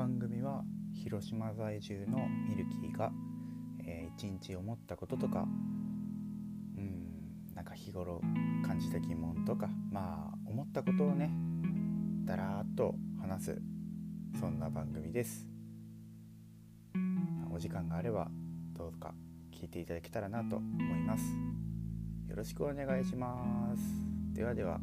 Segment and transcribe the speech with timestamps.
[0.00, 3.12] 番組は広島在住のミルキーが、
[3.84, 5.46] えー、一日思ったこととか
[6.78, 8.22] うんなんか日頃
[8.66, 11.30] 感じた疑問とかまあ思ったことをね
[12.24, 13.62] だらーっと話す
[14.40, 15.46] そんな番組です。
[17.54, 18.28] お時間があれば
[18.72, 19.12] どうか
[19.52, 21.24] 聞いていただけたらなと思います。
[22.26, 23.82] よろしくお願いします。
[24.32, 24.80] ではでは。